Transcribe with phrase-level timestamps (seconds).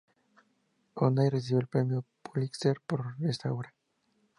[0.95, 3.71] O'Neill recibió el Premio Pulitzer por esta obra.